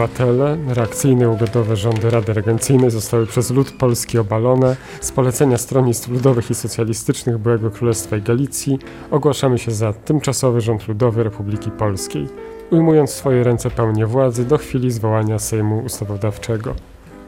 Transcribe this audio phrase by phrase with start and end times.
[0.00, 4.76] obywatele, reakcyjne ugodowe rządy Rady Regencyjnej zostały przez lud polski obalone.
[5.00, 8.78] Z polecenia stronnictw ludowych i socjalistycznych byłego Królestwa i Galicji
[9.10, 12.28] ogłaszamy się za tymczasowy rząd ludowy Republiki Polskiej,
[12.70, 16.74] ujmując w swoje ręce pełnię władzy do chwili zwołania Sejmu Ustawodawczego.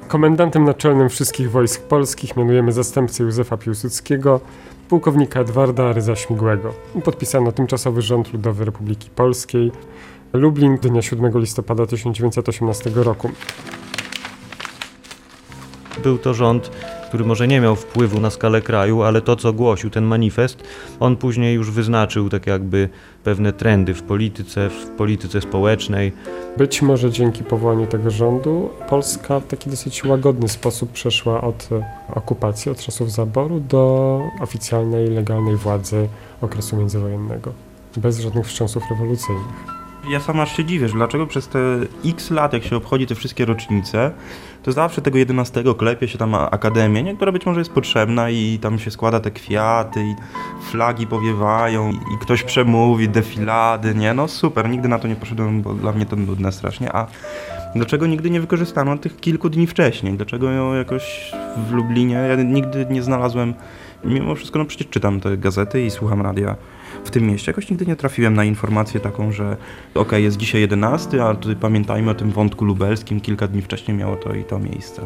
[0.09, 4.41] Komendantem naczelnym wszystkich wojsk polskich mianujemy zastępcę Józefa Piłsudskiego,
[4.89, 6.75] pułkownika Edwarda Ryza Śmigłego.
[7.05, 9.73] Podpisano tymczasowy rząd ludowy Republiki Polskiej,
[10.33, 13.31] Lublin dnia 7 listopada 1918 roku.
[16.03, 16.71] Był to rząd,
[17.09, 20.65] który może nie miał wpływu na skalę kraju, ale to, co głosił ten manifest,
[21.01, 22.89] on później już wyznaczył tak jakby
[23.25, 26.13] pewne trendy w polityce, w polityce społecznej.
[26.57, 31.69] Być może dzięki powołaniu tego rządu Polska w taki dosyć łagodny sposób przeszła od
[32.15, 36.09] okupacji, od czasów zaboru do oficjalnej, legalnej władzy
[36.41, 37.53] okresu międzywojennego.
[37.97, 39.82] Bez żadnych wstrząsów rewolucyjnych.
[40.09, 41.59] Ja sam aż się dziwię, że dlaczego przez te
[42.05, 44.11] x lat, jak się obchodzi te wszystkie rocznice,
[44.63, 47.17] to zawsze tego 11 klepie się tam akademię, nie?
[47.17, 50.15] która być może jest potrzebna i tam się składa te kwiaty i
[50.71, 54.15] flagi powiewają i, i ktoś przemówi, defilady, nie?
[54.15, 57.07] No super, nigdy na to nie poszedłem, bo dla mnie to nudne strasznie, a
[57.75, 60.15] dlaczego nigdy nie wykorzystano tych kilku dni wcześniej?
[60.15, 61.33] Dlaczego ją jakoś
[61.69, 63.55] w Lublinie, ja nigdy nie znalazłem,
[64.05, 66.57] mimo wszystko, no przecież czytam te gazety i słucham radia,
[67.05, 67.51] w tym mieście.
[67.51, 69.57] Jakoś nigdy nie trafiłem na informację taką, że
[69.95, 74.35] okej, jest dzisiaj 11, a pamiętajmy o tym wątku lubelskim, kilka dni wcześniej miało to
[74.35, 75.03] i to miejsce.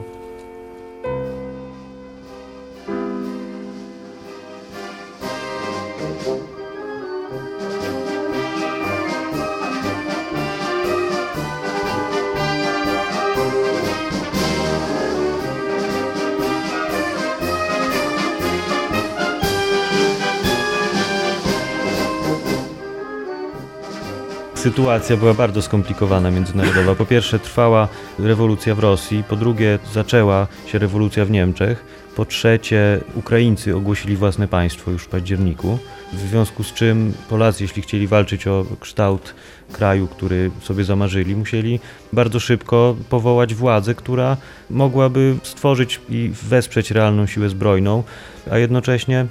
[24.76, 26.94] Sytuacja była bardzo skomplikowana międzynarodowa.
[26.94, 27.88] Po pierwsze trwała
[28.18, 31.84] rewolucja w Rosji, po drugie zaczęła się rewolucja w Niemczech,
[32.16, 35.78] po trzecie Ukraińcy ogłosili własne państwo już w październiku,
[36.12, 39.34] w związku z czym Polacy, jeśli chcieli walczyć o kształt
[39.72, 41.80] kraju, który sobie zamarzyli, musieli
[42.12, 44.36] bardzo szybko powołać władzę, która
[44.70, 48.02] mogłaby stworzyć i wesprzeć realną siłę zbrojną,
[48.50, 49.26] a jednocześnie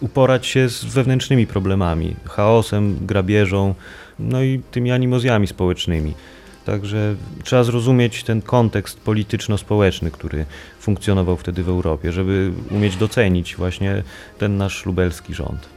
[0.00, 3.74] uporać się z wewnętrznymi problemami, chaosem, grabieżą,
[4.18, 6.14] no i tymi animozjami społecznymi.
[6.64, 10.46] Także trzeba zrozumieć ten kontekst polityczno-społeczny, który
[10.80, 14.02] funkcjonował wtedy w Europie, żeby umieć docenić właśnie
[14.38, 15.68] ten nasz lubelski rząd.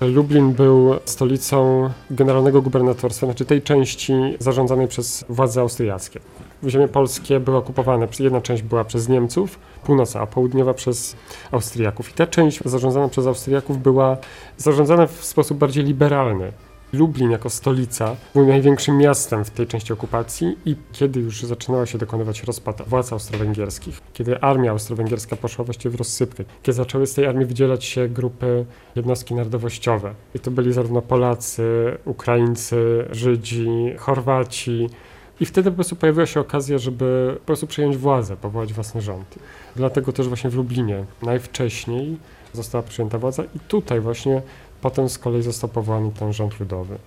[0.00, 6.20] Lublin był stolicą generalnego gubernatorstwa, znaczy tej części zarządzanej przez władze austriackie.
[6.68, 11.16] Ziemie polskie były okupowane, jedna część była przez Niemców, północna, a południowa przez
[11.50, 12.10] Austriaków.
[12.10, 14.16] I ta część zarządzana przez Austriaków była
[14.56, 16.52] zarządzana w sposób bardziej liberalny.
[16.92, 21.98] Lublin jako stolica był największym miastem w tej części okupacji i kiedy już zaczynała się
[21.98, 27.26] dokonywać rozpad władz austro-węgierskich, kiedy armia austro-węgierska poszła właściwie w rozsypkę, kiedy zaczęły z tej
[27.26, 28.64] armii wydzielać się grupy
[28.96, 30.14] jednostki narodowościowe.
[30.34, 31.64] I to byli zarówno Polacy,
[32.04, 34.90] Ukraińcy, Żydzi, Chorwaci.
[35.40, 39.38] I wtedy po prostu pojawiła się okazja, żeby po prostu przejąć władzę, powołać własny rząd.
[39.76, 42.16] Dlatego też właśnie w Lublinie najwcześniej
[42.52, 44.42] została przyjęta władza i tutaj właśnie
[44.80, 46.98] Potem z kolei został powołany ten rząd ludowy.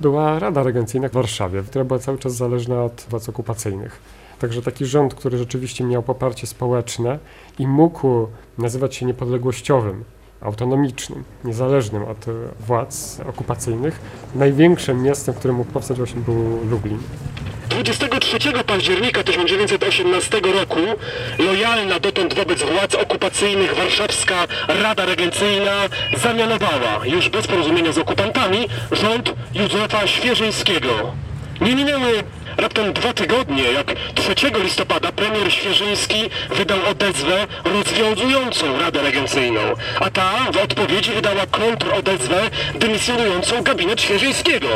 [0.00, 4.00] Była Rada Regencyjna w Warszawie, która była cały czas zależna od władz okupacyjnych.
[4.38, 7.18] Także taki rząd, który rzeczywiście miał poparcie społeczne
[7.58, 10.04] i mógł nazywać się niepodległościowym,
[10.40, 12.26] autonomicznym, niezależnym od
[12.60, 14.00] władz okupacyjnych,
[14.34, 16.98] największym miastem, w którym mógł powstać właśnie był Lublin.
[17.68, 20.80] 23 października 1918 roku
[21.38, 25.72] lojalna dotąd wobec władz okupacyjnych warszawska Rada Regencyjna
[26.22, 30.88] zamianowała, już bez porozumienia z okupantami, rząd Józefa Świeżyńskiego.
[31.60, 32.22] Nie minęły
[32.58, 39.60] raptem dwa tygodnie, jak 3 listopada premier Świeżyński wydał odezwę rozwiązującą Radę Regencyjną,
[40.00, 44.68] a ta w odpowiedzi wydała kontrodezwę dymisjonującą gabinet Świeżyńskiego.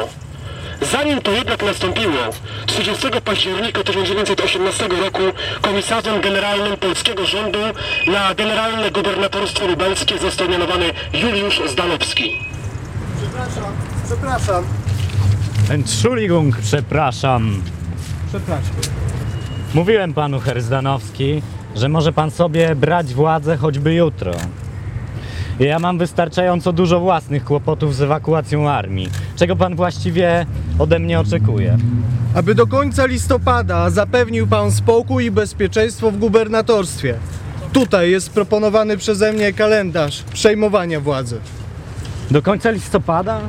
[0.82, 2.18] Zanim to jednak nastąpiło,
[2.66, 5.22] 30 października 1918 roku
[5.60, 7.58] komisarzem generalnym polskiego rządu
[8.06, 12.38] na generalne gubernatorstwo lubelskie został mianowany Juliusz Zdanowski.
[13.20, 13.76] Przepraszam,
[14.06, 14.81] przepraszam.
[15.70, 17.62] Entschuldigung, przepraszam.
[18.28, 18.74] Przepraszam.
[19.74, 21.42] Mówiłem panu Herzdanowski,
[21.76, 24.32] że może pan sobie brać władzę choćby jutro.
[25.60, 29.08] Ja mam wystarczająco dużo własnych kłopotów z ewakuacją armii.
[29.36, 30.46] Czego pan właściwie
[30.78, 31.78] ode mnie oczekuje?
[32.34, 37.14] Aby do końca listopada zapewnił pan spokój i bezpieczeństwo w gubernatorstwie.
[37.72, 41.40] Tutaj jest proponowany przeze mnie kalendarz przejmowania władzy.
[42.30, 43.40] Do końca listopada?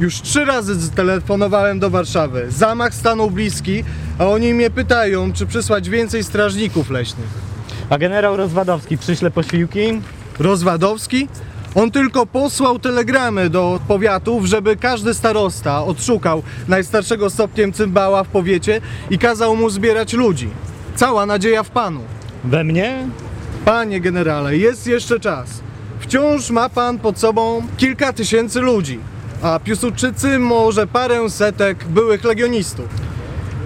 [0.00, 2.46] Już trzy razy telefonowałem do Warszawy.
[2.48, 3.84] Zamach stanął bliski,
[4.18, 7.28] a oni mnie pytają, czy przysłać więcej strażników leśnych.
[7.90, 10.00] A generał Rozwadowski przyśle posiłki?
[10.38, 11.28] Rozwadowski?
[11.74, 18.80] On tylko posłał telegramy do powiatów, żeby każdy starosta odszukał najstarszego stopniem cymbała w powiecie
[19.10, 20.48] i kazał mu zbierać ludzi.
[20.96, 22.00] Cała nadzieja w panu.
[22.44, 23.08] We mnie?
[23.64, 25.60] Panie generale, jest jeszcze czas.
[26.00, 28.98] Wciąż ma pan pod sobą kilka tysięcy ludzi,
[29.44, 32.88] a Piłsudczycy może parę setek byłych legionistów.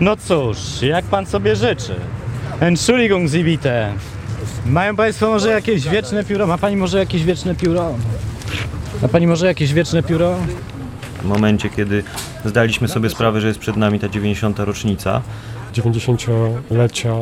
[0.00, 1.94] No cóż, jak pan sobie życzy.
[2.60, 3.92] Entschuldigung, Sie bitte.
[4.66, 6.46] Mają państwo może jakieś wieczne pióro?
[6.46, 7.94] Ma pani może jakieś wieczne pióro?
[9.02, 10.36] Ma pani może jakieś wieczne pióro?
[11.22, 12.02] W momencie, kiedy
[12.44, 14.58] zdaliśmy sobie sprawę, że jest przed nami ta 90.
[14.58, 15.22] rocznica,
[15.72, 17.14] 90-lecia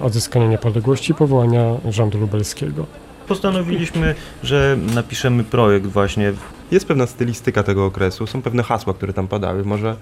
[0.00, 2.86] odzyskania niepodległości i powołania rządu lubelskiego.
[3.28, 6.32] postanowiliśmy, że napiszemy projekt właśnie
[6.72, 9.64] Jest pewna stylistyka tego okresu, są pewne hasła, które tam padały.
[9.64, 9.96] Może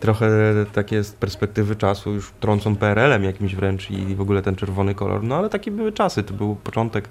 [0.00, 0.28] trochę
[0.72, 5.22] takie z perspektywy czasu już trącą PRL-em jakimś wręcz i w ogóle ten czerwony kolor.
[5.22, 7.08] No ale takie były czasy, to był początek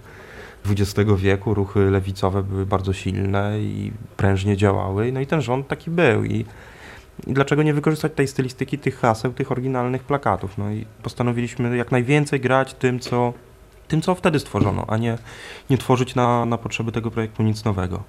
[0.65, 5.12] XX wieku, ruchy lewicowe były bardzo silne i prężnie działały.
[5.12, 6.45] No i ten rząd taki był i
[7.27, 10.57] i dlaczego nie wykorzystać tej stylistyki, tych haseł, tych oryginalnych plakatów?
[10.57, 13.33] No i postanowiliśmy jak najwięcej grać tym, co,
[13.88, 15.18] tym, co wtedy stworzono, a nie,
[15.69, 18.04] nie tworzyć na, na potrzeby tego projektu nic nowego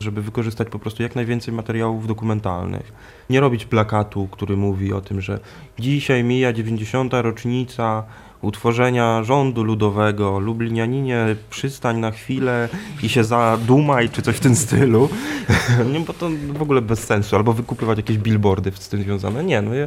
[0.00, 2.92] żeby wykorzystać po prostu jak najwięcej materiałów dokumentalnych.
[3.30, 5.40] Nie robić plakatu, który mówi o tym, że
[5.78, 7.12] dzisiaj mija 90.
[7.12, 8.04] rocznica
[8.42, 12.68] utworzenia rządu ludowego, Lublinianinie przystań na chwilę
[13.02, 15.08] i się zadumaj, czy coś w tym stylu.
[15.92, 17.36] nie, bo to w ogóle bez sensu.
[17.36, 19.44] Albo wykupywać jakieś billboardy z tym związane.
[19.44, 19.86] Nie, no ja,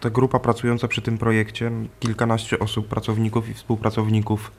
[0.00, 1.70] ta grupa pracująca przy tym projekcie,
[2.00, 4.50] kilkanaście osób, pracowników i współpracowników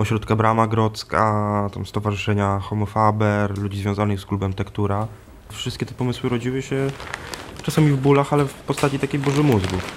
[0.00, 5.06] Ośrodka Brama Grodzka, tam Stowarzyszenia Homo Faber, ludzi związanych z klubem Tektura.
[5.52, 6.90] Wszystkie te pomysły rodziły się
[7.62, 9.92] czasami w bólach, ale w postaci takiej boży mózgów.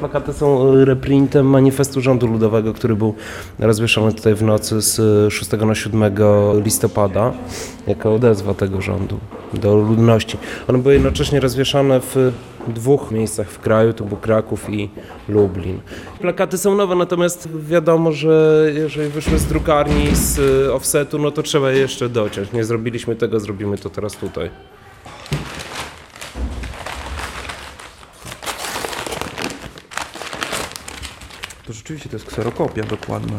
[0.00, 3.14] Plakaty są e, reprintem manifestu rządu ludowego, który był
[3.58, 6.14] rozwieszony tutaj w nocy z 6 na 7
[6.64, 7.32] listopada
[7.86, 9.18] jako odezwa tego rządu
[9.54, 10.38] do ludności.
[10.68, 12.32] One były jednocześnie rozwieszane w
[12.68, 14.90] dwóch miejscach w kraju, to był Kraków i
[15.28, 15.80] Lublin.
[16.20, 21.42] Plakaty są nowe, natomiast wiadomo, że jeżeli wyszły z drukarni, z e, offsetu, no to
[21.42, 22.52] trzeba je jeszcze dociąć.
[22.52, 24.50] Nie zrobiliśmy tego, zrobimy to teraz tutaj.
[31.70, 33.36] To rzeczywiście to jest kserokopia dokładna.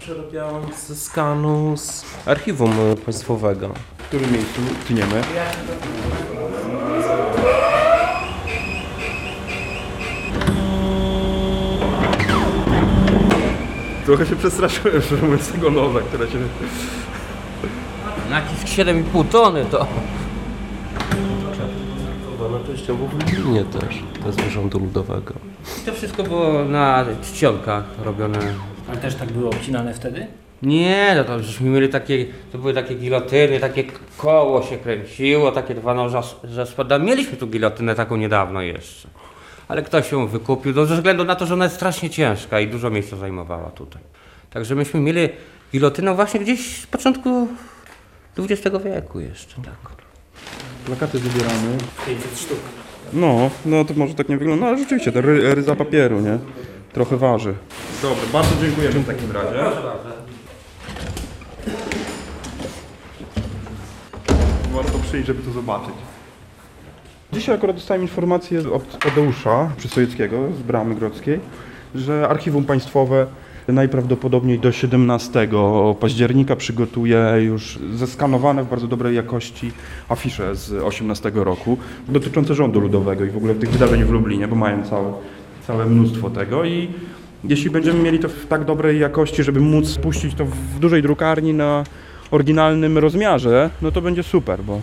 [0.00, 2.72] Przerabiałem ze skanu z archiwum
[3.04, 3.74] państwowego.
[3.98, 5.22] W którym miejscu tniemy?
[14.06, 16.38] Trochę się przestraszyłem, że mówiąc tego nowe, które się...
[18.30, 19.86] Jakieś 7,5 tony to.
[22.68, 25.34] Częściowo w Lublinie też, to jest rządu ludowego.
[25.86, 28.38] To wszystko było na czcionkach robione.
[28.88, 30.26] Ale też tak było obcinane wtedy?
[30.62, 33.84] Nie, no to żeśmy mieli takie, to były takie gilotyny, takie
[34.16, 36.98] koło się kręciło, takie dwa noża że spada.
[36.98, 39.08] Mieliśmy tu gilotynę taką niedawno jeszcze.
[39.68, 42.66] Ale ktoś ją wykupił, no, ze względu na to, że ona jest strasznie ciężka i
[42.66, 44.02] dużo miejsca zajmowała tutaj.
[44.50, 45.28] Także myśmy mieli
[45.72, 47.48] gilotynę właśnie gdzieś z początku
[48.38, 49.97] XX wieku jeszcze, tak.
[50.86, 51.76] Plakaty wybieramy.
[52.06, 52.58] 500 sztuk.
[53.12, 56.38] No, no to może tak nie wygląda, no ale rzeczywiście, to ry, ryza papieru, nie?
[56.92, 57.54] Trochę waży.
[58.02, 59.58] Dobrze, bardzo dziękujemy w takim razie.
[64.72, 65.94] Warto przyjść, żeby to zobaczyć.
[67.32, 71.40] Dzisiaj akurat dostałem informację od Tadeusza Przysojeckiego z Bramy Grodzkiej,
[71.94, 73.26] że Archiwum Państwowe
[73.72, 75.48] najprawdopodobniej do 17
[76.00, 79.72] października przygotuje już zeskanowane w bardzo dobrej jakości
[80.08, 84.56] afisze z 18 roku dotyczące rządu ludowego i w ogóle tych wydarzeń w Lublinie, bo
[84.56, 85.12] mają całe,
[85.66, 86.64] całe mnóstwo tego.
[86.64, 86.88] I
[87.44, 91.54] jeśli będziemy mieli to w tak dobrej jakości, żeby móc puścić to w dużej drukarni
[91.54, 91.84] na
[92.30, 94.80] oryginalnym rozmiarze, no to będzie super, bo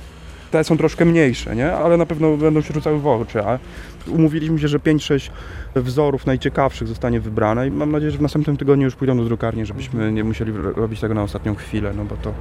[0.56, 1.74] te są troszkę mniejsze, nie?
[1.74, 3.44] ale na pewno będą się rzucały w oczy.
[3.44, 3.60] A
[4.08, 5.30] umówiliśmy się, że 5-6
[5.76, 9.66] wzorów najciekawszych zostanie wybrane i mam nadzieję, że w następnym tygodniu już pójdą do drukarni,
[9.66, 12.34] żebyśmy nie musieli robić tego na ostatnią chwilę, no bo to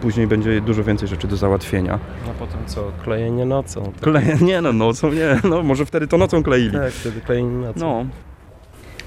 [0.00, 1.98] później będzie dużo więcej rzeczy do załatwienia.
[2.30, 2.92] A potem co?
[3.04, 3.92] Klejenie nocą.
[4.00, 6.78] Kleje, nie no, nocą nie, no może wtedy to nocą kleili.
[6.78, 7.80] Tak, wtedy klejenie nocą.
[7.80, 8.27] No.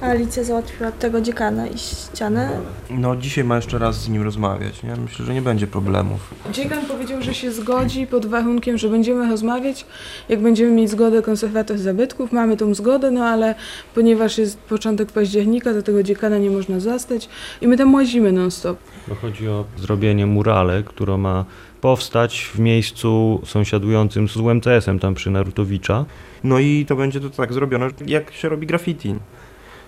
[0.02, 2.50] Alicja załatwiła od tego dziekana i ścianę.
[2.90, 4.96] No dzisiaj ma jeszcze raz z nim rozmawiać, nie?
[4.96, 6.34] Myślę, że nie będzie problemów.
[6.52, 9.86] Dziekan powiedział, że się zgodzi pod warunkiem, że będziemy rozmawiać,
[10.30, 12.32] jak będziemy mieć zgodę konserwator zabytków.
[12.32, 13.56] Mamy tą zgodę, no ale
[13.96, 17.30] ponieważ jest początek października, to tego dziekana nie można zastać
[17.62, 18.78] i my tam łazimy non stop.
[19.08, 21.46] Bo chodzi o zrobienie murale, która ma
[21.82, 26.06] powstać w miejscu sąsiadującym z UMCS-em tam przy Narutowicza.
[26.44, 29.16] No i to będzie to tak zrobione, jak się robi graffiti.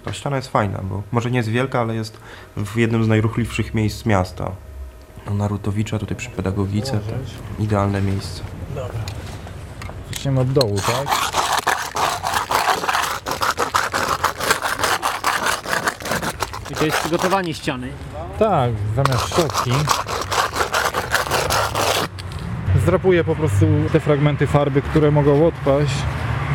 [0.06, 2.18] Ta ściana jest fajna, bo może nie jest wielka, ale jest
[2.58, 4.52] w jednym z najruchliwszych miejsc miasta.
[5.26, 8.44] No, Narutowicza tutaj przy pedagogice to idealne miejsce.
[10.12, 11.34] Zaczniemy od dołu, tak?
[16.72, 17.90] I to jest przygotowanie ściany.
[18.40, 19.72] Tak, zamiast szczotki.
[22.82, 25.94] Zdrapuję po prostu te fragmenty farby, które mogą odpaść,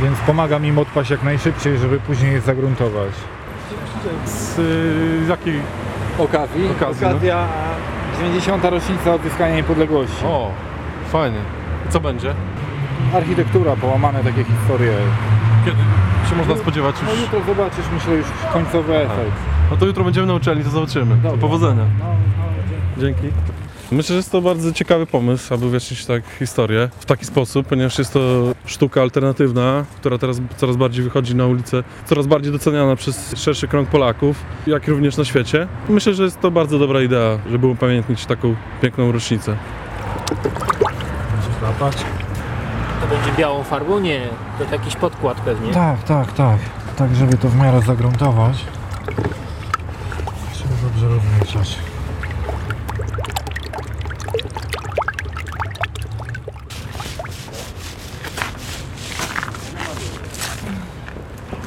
[0.02, 3.12] więc pomagam im odpaść jak najszybciej, żeby później je zagruntować.
[4.26, 5.60] Z y, jakiej
[6.18, 6.70] Okazji?
[6.70, 7.06] okazji?
[7.06, 7.46] Okazja
[8.18, 8.64] 90.
[8.64, 10.24] rocznica odzyskania niepodległości.
[10.24, 10.50] O,
[11.12, 11.38] fajnie.
[11.88, 12.34] I co będzie?
[13.14, 14.92] Architektura, połamane takie historie.
[15.64, 15.76] Kiedy
[16.30, 17.20] się można spodziewać No już?
[17.20, 19.36] jutro zobaczysz, myślę, już końcowy efekt.
[19.70, 21.16] No to jutro będziemy na uczelni, to zobaczymy.
[21.16, 21.38] Dobra.
[21.40, 21.84] powodzenia.
[21.98, 23.22] No, no, Dzięki.
[23.92, 27.98] Myślę, że jest to bardzo ciekawy pomysł, aby uwiecznić tak historię w taki sposób, ponieważ
[27.98, 28.20] jest to
[28.66, 33.88] sztuka alternatywna, która teraz coraz bardziej wychodzi na ulicę, coraz bardziej doceniana przez szerszy krąg
[33.88, 35.68] Polaków, jak również na świecie.
[35.88, 39.56] Myślę, że jest to bardzo dobra idea, żeby upamiętnić taką piękną rocznicę.
[41.60, 41.96] Złapać.
[43.00, 43.98] To będzie białą farbą?
[43.98, 44.28] Nie,
[44.58, 45.72] to jakiś podkład pewnie.
[45.72, 46.58] Tak, tak, tak.
[46.96, 48.64] Tak, żeby to w miarę zagruntować.
[50.52, 51.87] Trzeba dobrze rozmieszać.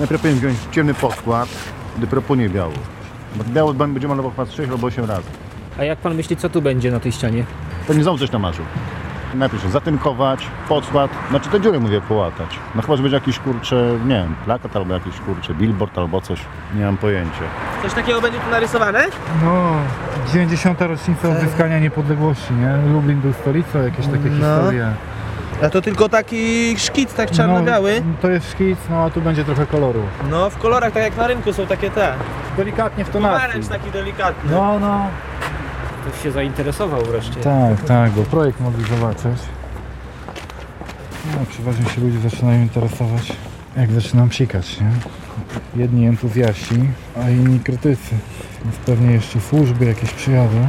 [0.01, 1.49] Najpierw powinien wziąć ciemny podkład,
[1.97, 2.73] dopiero nie biały.
[3.35, 5.27] Bo biały będzie malował chyba 6 albo 8 razy.
[5.79, 7.43] A jak pan myśli, co tu będzie na tej ścianie?
[7.87, 8.65] Pewnie znowu coś namarzył.
[9.33, 12.59] Najpierw zatynkować, podkład, znaczy te dziury mówię połatać.
[12.75, 16.39] No chyba, że będzie jakiś kurcze, nie wiem, plakat albo jakiś kurcze billboard albo coś,
[16.75, 17.43] nie mam pojęcia.
[17.83, 19.03] Coś takiego będzie tu narysowane?
[19.43, 19.71] No,
[20.33, 20.81] 90.
[20.81, 22.93] rocznica odzyskania niepodległości, nie?
[22.93, 24.35] Lublin był stolicą, jakieś takie No.
[24.35, 24.93] historie.
[25.61, 28.01] A to tylko taki szkic, tak czarno-biały.
[28.05, 30.03] No, to jest szkic, no a tu będzie trochę koloru.
[30.29, 32.13] No, w kolorach, tak jak na rynku są takie te.
[32.57, 33.39] Delikatnie w tonacji.
[33.41, 34.51] Pomarańcz taki delikatny.
[34.51, 35.07] No, no.
[36.05, 37.35] Ktoś się zainteresował wreszcie.
[37.41, 39.41] Tak, tak, bo projekt mogli zobaczyć.
[41.25, 43.33] No, przeważnie się ludzie zaczynają interesować,
[43.77, 44.91] jak zaczynam psikać, nie?
[45.81, 46.75] Jedni entuzjaści,
[47.25, 48.15] a inni krytycy.
[48.63, 50.67] Więc pewnie jeszcze służby jakieś przyjadą.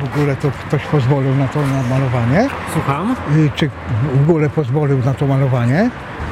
[0.00, 2.48] W ogóle to ktoś pozwolił na to na malowanie?
[2.72, 3.16] Słucham?
[3.36, 3.70] Y, Czy
[4.14, 5.90] w ogóle pozwolił na to malowanie?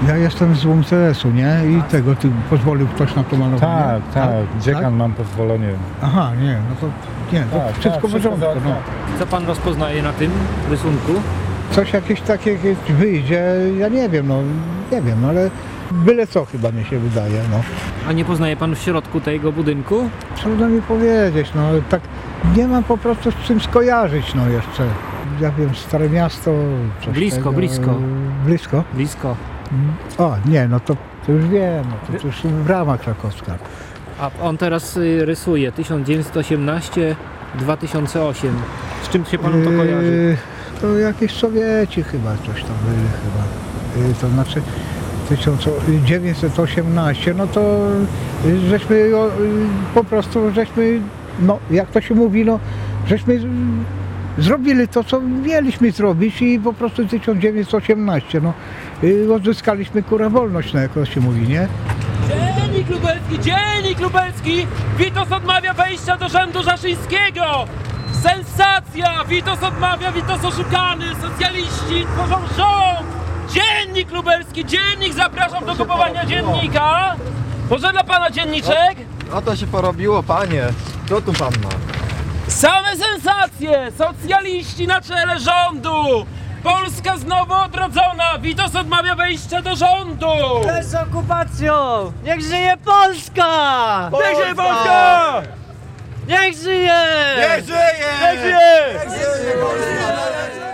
[0.08, 1.56] Ja jestem z UMCS-u, nie?
[1.78, 3.82] I tego, ty pozwolił ktoś na to malowanie?
[3.82, 5.68] Tak, tak, dziekan mam pozwolenie.
[6.02, 6.86] Aha, nie, no to
[7.36, 8.40] nie, to Tak, wszystko tak, w porządku.
[8.40, 8.76] wszystko No.
[9.18, 10.30] Co pan rozpoznaje na tym
[10.70, 11.12] rysunku?
[11.70, 12.58] Coś jakieś takie
[12.88, 13.44] wyjdzie,
[13.78, 14.38] ja nie wiem, no
[14.92, 15.50] nie wiem, ale
[15.92, 17.60] byle co chyba mi się wydaje, no.
[18.08, 20.08] A nie poznaje pan w środku tego budynku?
[20.36, 22.00] Trudno mi powiedzieć, no tak
[22.56, 24.86] nie mam po prostu z czym skojarzyć, no jeszcze.
[25.40, 26.50] Ja wiem, Stare Miasto...
[27.04, 27.94] coś Blisko, tego, blisko.
[28.46, 28.84] Blisko?
[28.94, 29.36] Blisko.
[30.18, 30.96] O, nie, no to,
[31.26, 33.58] to już wiem, no to, to już brama krakowska.
[34.20, 37.14] A on teraz y, rysuje 1918-2008.
[39.02, 40.06] Z czym się panu to kojarzy?
[40.06, 40.36] Yy,
[40.80, 43.44] To jakieś Sowieci chyba, coś tam byli chyba.
[44.08, 44.62] Yy, To znaczy
[45.28, 47.60] 1918, no to
[48.44, 49.30] yy, żeśmy yy,
[49.94, 51.00] po prostu, żeśmy,
[51.40, 52.58] no jak to się mówi, no
[53.08, 53.40] żeśmy
[54.38, 58.52] zrobili to, co mieliśmy zrobić i po prostu 1918, no
[59.02, 61.68] yy, odzyskaliśmy kurę wolność, no jak to się mówi, nie?
[62.28, 64.66] Dziennik lubelski, dziennik lubelski!
[64.98, 67.64] Witos odmawia wejścia do rzędu Zaszyńskiego!
[68.12, 69.24] Sensacja!
[69.28, 71.04] Witos odmawia, Witos oszukany!
[71.22, 73.11] Socjaliści tworzą rząd!
[73.52, 75.14] Dziennik lubelski, dziennik!
[75.14, 77.16] Zapraszam do kupowania dziennika!
[77.70, 78.96] Może dla pana dzienniczek?
[79.34, 80.64] O to się porobiło, panie.
[81.08, 81.68] Co tu pan ma?
[82.48, 83.92] Same sensacje!
[83.98, 86.26] Socjaliści na czele rządu!
[86.62, 88.38] Polska znowu odrodzona!
[88.40, 90.26] Witos odmawia wejścia do rządu!
[90.82, 91.74] Z okupacją!
[92.24, 94.10] Niech żyje Polska!
[94.12, 94.72] Niech żyje Polska!
[94.74, 95.42] Polska!
[96.28, 96.98] Niech żyje!
[97.36, 97.86] Niech żyje!
[98.22, 98.62] Niech żyje!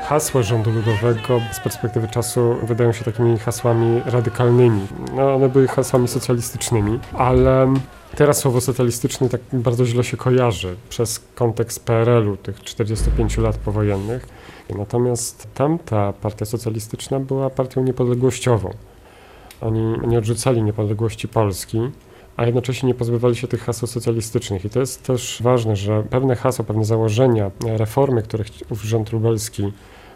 [0.09, 4.87] Hasła rządu ludowego z perspektywy czasu wydają się takimi hasłami radykalnymi.
[5.17, 7.75] No, one były hasłami socjalistycznymi, ale
[8.17, 14.27] teraz słowo socjalistyczny tak bardzo źle się kojarzy przez kontekst PRL-u, tych 45 lat powojennych.
[14.79, 18.71] Natomiast tamta partia socjalistyczna była partią niepodległościową.
[19.61, 21.91] Oni nie odrzucali niepodległości Polski,
[22.37, 24.65] a jednocześnie nie pozbywali się tych haseł socjalistycznych.
[24.65, 28.45] I to jest też ważne, że pewne hasła, pewne założenia, e, reformy, które
[28.85, 29.73] rząd lubelski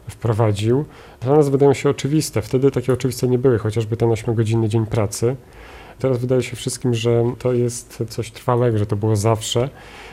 [0.08, 0.84] wprowadził,
[1.20, 2.42] dla nas wydają się oczywiste.
[2.42, 5.36] Wtedy takie oczywiste nie były, chociażby ten 8-godzinny dzień pracy.
[5.98, 9.68] Teraz wydaje się wszystkim, że to jest coś trwałego, że to było zawsze.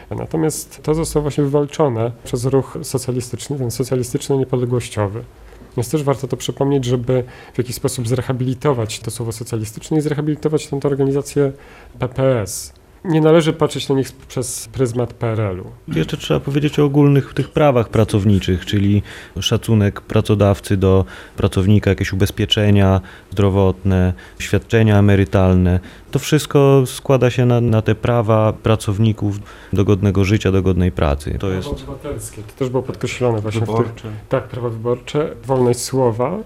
[0.10, 5.24] Natomiast to zostało właśnie wywalczone przez ruch socjalistyczny, ten socjalistyczno-niepodległościowy.
[5.78, 10.68] Więc też warto to przypomnieć, żeby w jakiś sposób zrehabilitować to słowo socjalistyczne i zrehabilitować
[10.68, 11.52] tę organizację
[12.00, 12.79] PPS.
[13.06, 15.96] Nie należy patrzeć na nich przez pryzmat PRL-u.
[15.98, 19.04] Jeszcze trzeba powiedzieć o ogólnych tych prawach pracowniczych, czyli
[19.40, 21.06] szacunek pracodawcy do
[21.38, 23.02] pracownika, jakieś ubezpieczenia
[23.32, 25.80] zdrowotne, świadczenia emerytalne.
[26.12, 29.40] To wszystko składa się na, na te prawa pracowników
[29.74, 31.38] do godnego życia, do godnej pracy.
[31.40, 32.42] To jest obywatelskie.
[32.42, 33.94] To też było podkreślone właśnie w Wyborcze.
[33.94, 34.12] tych...
[34.30, 36.38] Tak, prawa wyborcze, wolność słowa.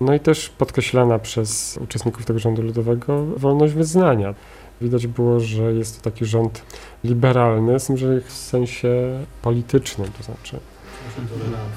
[0.00, 4.34] No i też podkreślana przez uczestników tego rządu ludowego wolność wyznania.
[4.82, 6.62] Widać było, że jest to taki rząd
[7.04, 10.60] liberalny, z tym, że w sensie politycznym, to znaczy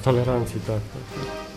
[0.04, 0.80] tolerancji, tak.
[0.80, 1.55] tak.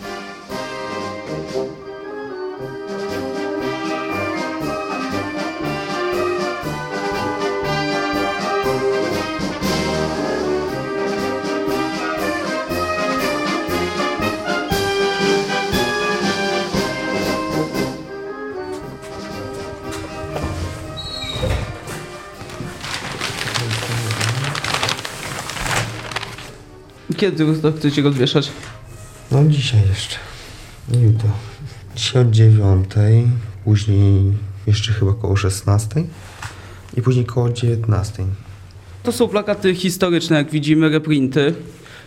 [27.19, 28.51] Kiedy to chcecie go odwieszać?
[29.31, 30.15] No dzisiaj jeszcze.
[30.91, 31.29] Nie jutro.
[31.95, 33.27] Dzisiaj od dziewiątej,
[33.63, 34.33] później
[34.67, 36.03] jeszcze chyba koło 16
[36.97, 38.25] i później koło 19.
[39.03, 41.53] To są plakaty historyczne, jak widzimy, reprinty,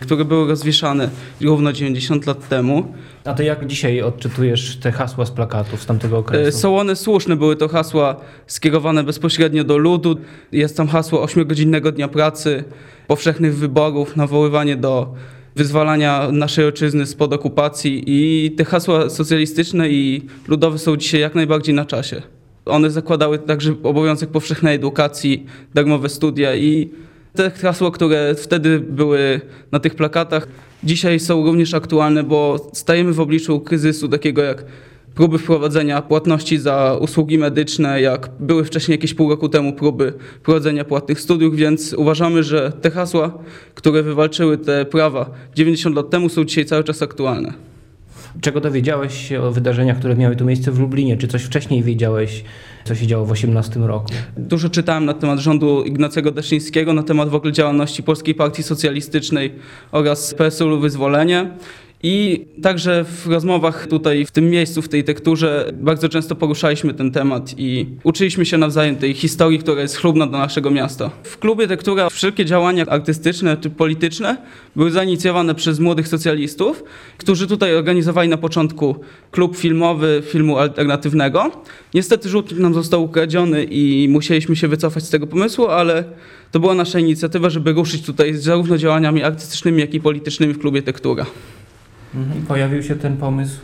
[0.03, 1.09] które były rozwieszane
[1.41, 2.93] równo 90 lat temu.
[3.25, 6.59] A to jak dzisiaj odczytujesz te hasła z plakatów z tamtego E, okresu?
[6.59, 8.15] Są one słuszne, były to hasła
[8.47, 10.17] skierowane bezpośrednio do ludu.
[10.51, 12.63] Jest tam hasło 8-godzinnego dnia pracy,
[13.07, 15.13] powszechnych wyborów, nawoływanie do
[15.55, 21.75] wyzwalania naszej ojczyzny spod okupacji i te hasła socjalistyczne i ludowe są dzisiaj jak najbardziej
[21.75, 22.21] na czasie.
[22.65, 26.89] One zakładały także obowiązek powszechnej edukacji, darmowe studia i
[27.33, 30.47] te hasła, które wtedy były na tych plakatach,
[30.83, 34.65] dzisiaj są również aktualne, bo stajemy w obliczu kryzysu takiego jak
[35.15, 40.85] próby wprowadzenia płatności za usługi medyczne, jak były wcześniej jakieś pół roku temu próby wprowadzenia
[40.85, 43.37] płatnych studiów, więc uważamy, że te hasła,
[43.75, 47.72] które wywalczyły te prawa 90 lat temu są dzisiaj cały czas aktualne.
[48.41, 51.17] Czego dowiedziałeś się o wydarzeniach, które miały tu miejsce w Lublinie?
[51.17, 52.43] Czy coś wcześniej wiedziałeś,
[52.83, 54.07] co się działo w 18 roku?
[54.37, 59.55] Dużo czytałem na temat rządu Ignacego Daszyńskiego, na temat w ogóle działalności Polskiej Partii Socjalistycznej
[59.91, 61.49] oraz PSL-u Wyzwolenie.
[62.05, 67.11] I także w rozmowach tutaj, w tym miejscu, w tej tekturze, bardzo często poruszaliśmy ten
[67.11, 71.11] temat i uczyliśmy się nawzajem tej historii, która jest chlubna dla naszego miasta.
[71.23, 74.37] W klubie Tektura wszelkie działania artystyczne czy polityczne
[74.75, 76.83] były zainicjowane przez młodych socjalistów,
[77.17, 78.95] którzy tutaj organizowali na początku
[79.31, 81.51] klub filmowy filmu alternatywnego.
[81.93, 86.03] Niestety rzutnik nam został ukradziony i musieliśmy się wycofać z tego pomysłu, ale
[86.51, 90.81] to była nasza inicjatywa, żeby ruszyć tutaj zarówno działaniami artystycznymi, jak i politycznymi w klubie
[90.81, 91.25] Tektura.
[92.15, 92.45] Mhm.
[92.45, 93.59] Pojawił się ten pomysł.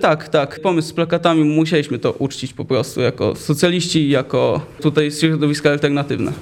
[0.00, 0.60] Tak, tak.
[0.60, 6.32] Pomysł z plakatami musieliśmy to uczcić po prostu jako socjaliści i jako tutaj środowiska alternatywne.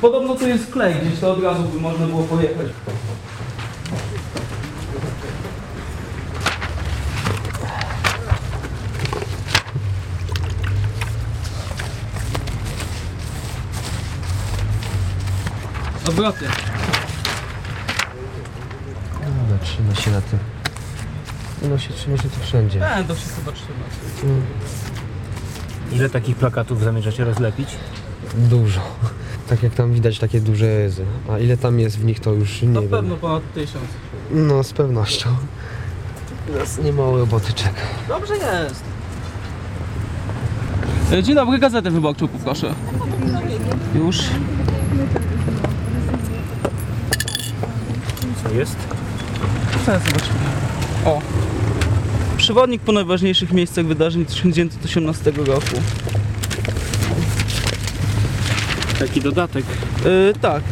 [0.00, 2.66] Podobno tu jest klej, gdzieś to od razu by można było pojechać.
[16.08, 16.44] Obroty.
[19.50, 20.55] No, trzyma się na tym.
[21.62, 22.80] No się trzyma się to wszędzie.
[22.80, 24.36] Będą się chyba trzymać.
[25.92, 27.68] Ile takich plakatów zamierzacie rozlepić?
[28.34, 28.80] Dużo.
[29.48, 31.04] Tak jak tam widać takie duże jezy.
[31.30, 32.90] A ile tam jest w nich to już nie Na wiem.
[32.90, 33.84] pewno ponad tysiąc.
[34.30, 35.28] No z pewnością.
[36.58, 37.80] Nas nie mało roboty czeka.
[38.08, 38.82] Dobrze jest.
[41.12, 42.74] E, Dzień dobry, gazetę wyborczą poproszę.
[43.94, 44.20] Już.
[48.44, 48.76] Co jest?
[49.86, 50.38] Zaraz zobaczymy.
[51.04, 51.20] O.
[52.36, 55.76] Przewodnik po najważniejszych miejscach wydarzeń 1918 roku.
[58.98, 59.64] Taki dodatek.
[60.04, 60.62] Yy, tak.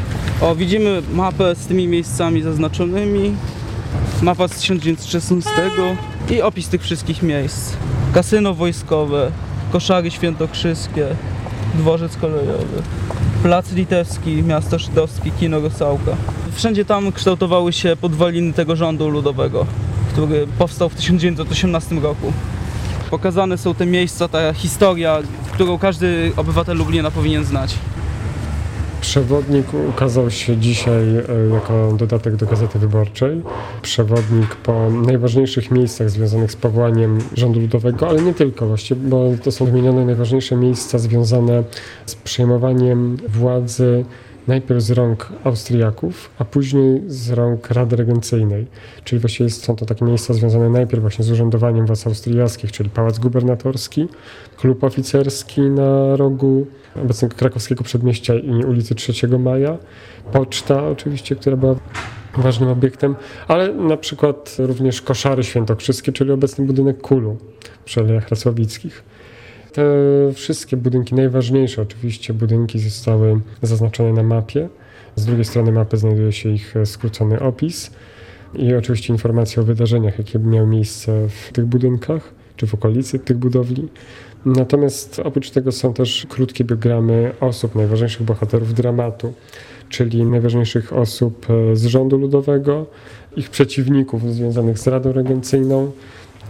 [0.40, 3.34] O, widzimy mapę z tymi miejscami zaznaczonymi.
[4.22, 5.50] Mapa z 1916
[6.30, 7.72] i opis tych wszystkich miejsc.
[8.14, 9.30] Kasyno wojskowe,
[9.72, 11.06] koszary świętokrzyskie,
[11.74, 12.82] dworzec kolejowy,
[13.42, 16.16] plac litewski, miasto żydowskie, kino Rosałka.
[16.54, 19.66] Wszędzie tam kształtowały się podwaliny tego rządu ludowego,
[20.14, 22.33] który powstał w 1918 roku.
[23.11, 25.18] Pokazane są te miejsca, ta historia,
[25.53, 27.74] którą każdy obywatel Lublina powinien znać.
[29.00, 33.42] Przewodnik ukazał się dzisiaj e, jako dodatek do Gazety Wyborczej.
[33.83, 39.53] Przewodnik po najważniejszych miejscach związanych z powołaniem rządu ludowego, ale nie tylko właściwie, bo to
[39.53, 41.64] są wymienione najważniejsze miejsca związane
[42.07, 44.05] z przejmowaniem władzy
[44.48, 48.66] najpierw z rąk Austriaków, a później z rąk Rady Regencyjnej.
[49.04, 53.18] Czyli właściwie są to takie miejsca związane najpierw właśnie z urzędowaniem władz austriackich, czyli Pałac
[53.18, 54.09] Gubernatorski,
[54.57, 59.78] klub oficerski na rogu obecnego krakowskiego przedmieścia i ulicy 3 Maja,
[60.33, 61.74] poczta oczywiście, która była
[62.37, 63.16] ważnym obiektem,
[63.48, 67.37] ale na przykład również koszary świętokrzyskie, czyli obecny budynek Kulu
[67.85, 69.13] przy Alejach Racławickich.
[69.74, 69.84] Te
[70.34, 74.68] wszystkie budynki, najważniejsze oczywiście budynki zostały zaznaczone na mapie.
[75.16, 77.90] Z drugiej strony mapy znajduje się ich skrócony opis
[78.54, 83.37] i oczywiście informacje o wydarzeniach, jakie miały miejsce w tych budynkach czy w okolicy tych
[83.37, 83.88] budowli.
[84.44, 89.32] Natomiast oprócz tego są też krótkie biogramy osób, najważniejszych bohaterów dramatu,
[89.88, 92.87] czyli najważniejszych osób e, z rządu ludowego,
[93.37, 95.92] ich przeciwników związanych z Radą Regencyjną.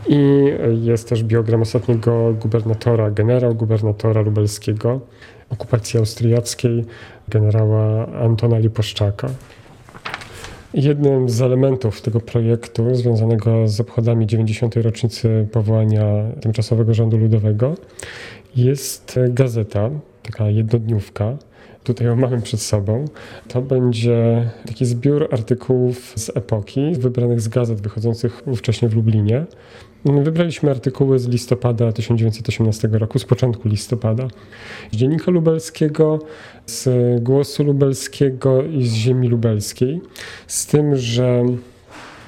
[0.08, 0.44] I
[0.82, 5.00] jest też biogram ostatniego gubernatora, generał gubernatora lubelskiego
[5.50, 6.84] okupacji austriackiej,
[7.28, 9.28] generała Antona Liposzczaka.
[10.74, 14.76] Jednym z elementów tego projektu związanego z obchodami 90.
[14.76, 16.04] rocznicy powołania
[16.40, 17.74] tymczasowego rządu ludowego
[18.56, 19.90] jest gazeta,
[20.22, 21.36] taka jednodniówka.
[21.85, 23.05] Tutaj mamy przed sobą.
[23.49, 29.44] To będzie taki zbiór artykułów z epoki, wybranych z gazet wychodzących ówcześnie w Lublinie.
[30.05, 34.29] Wybraliśmy artykuły z listopada 1918 roku, z początku listopada,
[34.92, 36.18] z Dziennika Lubelskiego,
[36.66, 36.88] z
[37.23, 40.01] Głosu Lubelskiego i z Ziemi Lubelskiej.
[40.47, 41.44] Z tym, że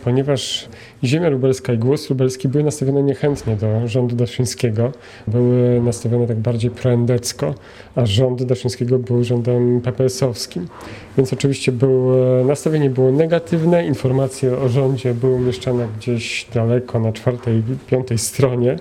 [0.07, 0.69] ponieważ
[1.05, 4.92] Ziemia Lubelska i Głos Lubelski były nastawione niechętnie do rządu Daszyńskiego,
[5.27, 7.55] były nastawione tak bardziej proendecko,
[7.95, 10.66] a rząd Daszyńskiego był rządem PPS-owskim.
[11.16, 12.11] Więc oczywiście był,
[12.45, 18.77] nastawienie było negatywne, informacje o rządzie były umieszczane gdzieś daleko na czwartej, piątej stronie.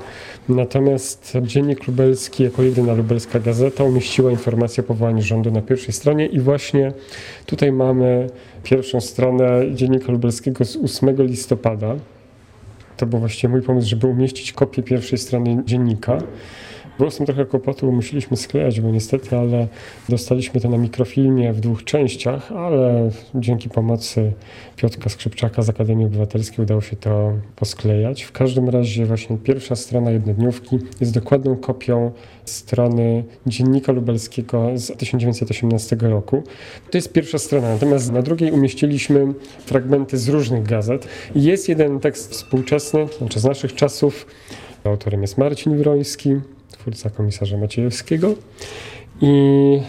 [0.49, 6.25] Natomiast Dziennik Lubelski, jako jedyna lubelska gazeta, umieściła informację o powołaniu rządu na pierwszej stronie
[6.25, 6.93] i właśnie
[7.45, 8.29] tutaj mamy
[8.65, 11.95] pierwszą stronę Dziennika Lubelskiego z 8 listopada.
[12.97, 16.17] To był właściwie mój pomysł, żeby umieścić kopię pierwszej strony dziennika.
[16.97, 19.67] Było z tym trochę kłopotu, musieliśmy sklejać, bo niestety, ale
[20.09, 24.33] dostaliśmy to na mikrofilmie w dwóch częściach, ale dzięki pomocy
[24.75, 28.23] Piotrka Skrzypczaka z Akademii Obywatelskiej udało się to posklejać.
[28.23, 32.11] W każdym razie właśnie pierwsza strona jednodniówki jest dokładną kopią
[32.45, 36.43] strony Dziennika Lubelskiego z 1918 roku.
[36.91, 39.33] To jest pierwsza strona, natomiast na drugiej umieściliśmy
[39.65, 41.07] fragmenty z różnych gazet.
[41.35, 44.25] Jest jeden tekst współczesny, znaczy z naszych czasów.
[44.83, 46.35] Autorem jest Marcin Wroński,
[46.77, 48.35] twórca komisarza Maciejewskiego.
[49.21, 49.31] I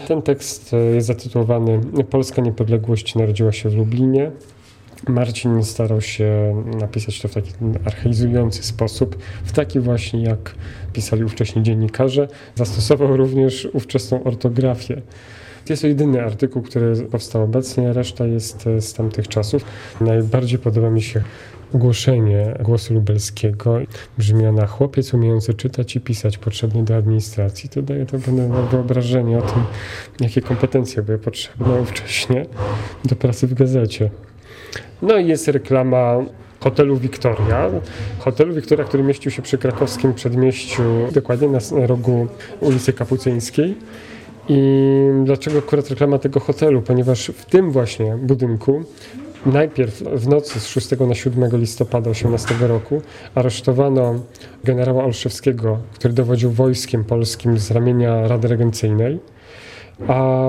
[0.07, 4.31] ten tekst jest zatytułowany Polska niepodległość narodziła się w Lublinie.
[5.07, 7.51] Marcin starał się napisać to w taki
[7.85, 10.55] archaizujący sposób, w taki właśnie jak
[10.93, 12.27] pisali ówcześni dziennikarze.
[12.55, 15.01] Zastosował również ówczesną ortografię.
[15.69, 19.65] Jest to jedyny artykuł, który powstał obecnie, reszta jest z tamtych czasów.
[20.01, 21.23] Najbardziej podoba mi się
[21.73, 23.79] ogłoszenie głosu lubelskiego.
[24.17, 27.69] Brzmi ona chłopiec umiejący czytać i pisać, potrzebny do administracji.
[27.69, 28.17] To daje to
[28.71, 29.63] wyobrażenie o tym,
[30.19, 32.45] jakie kompetencje były potrzebne ówcześnie
[33.05, 34.09] do pracy w gazecie.
[35.01, 36.17] No i jest reklama
[36.59, 37.69] hotelu Wiktoria.
[38.19, 42.27] Hotelu Wiktoria, który mieścił się przy krakowskim przedmieściu, dokładnie na rogu
[42.59, 43.75] ulicy Kapucyńskiej.
[44.49, 44.59] I
[45.23, 46.81] dlaczego akurat reklama tego hotelu?
[46.81, 48.83] Ponieważ w tym właśnie budynku
[49.45, 53.01] najpierw w nocy z 6 na 7 listopada 18 roku
[53.35, 54.15] aresztowano
[54.63, 59.19] generała Olszewskiego, który dowodził wojskiem polskim z ramienia Rady Regencyjnej.
[60.07, 60.47] A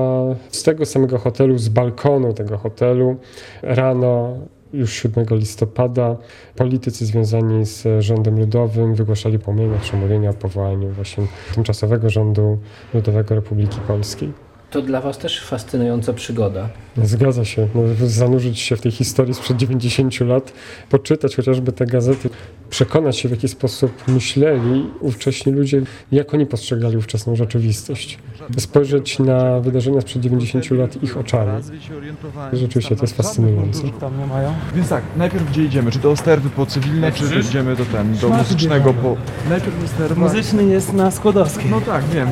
[0.50, 3.16] z tego samego hotelu, z balkonu tego hotelu,
[3.62, 4.36] rano
[4.72, 6.16] już 7 listopada
[6.56, 12.58] politycy związani z rządem ludowym wygłaszali płomienne przemówienia o powołaniu właśnie tymczasowego rządu
[12.94, 14.47] ludowego Republiki Polskiej.
[14.70, 16.68] To dla Was też fascynująca przygoda.
[17.02, 17.68] Zgadza się.
[17.74, 20.52] No, zanurzyć się w tej historii sprzed 90 lat,
[20.90, 22.30] poczytać chociażby te gazety,
[22.70, 28.18] przekonać się w jaki sposób myśleli ówcześni ludzie, jak oni postrzegali ówczesną rzeczywistość.
[28.58, 31.62] Spojrzeć na wydarzenia sprzed 90 lat ich oczami.
[32.52, 33.82] Rzeczywiście to jest fascynujące.
[34.00, 34.54] Tam nie mają.
[34.74, 35.90] Więc tak, najpierw gdzie idziemy?
[35.90, 39.16] Czy do Osterwy po cywilne, czy idziemy do ten, do muzycznego po...
[39.48, 40.20] Najpierw Osterwa.
[40.20, 41.70] Muzyczny jest na Skłodowskiej.
[41.70, 42.28] No tak, wiem.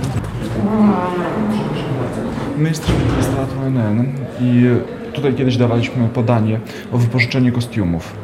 [2.58, 2.96] My jesteśmy
[3.36, 4.64] Teatru NN i
[5.12, 6.60] tutaj kiedyś dawaliśmy podanie
[6.92, 8.16] o wypożyczenie kostiumów.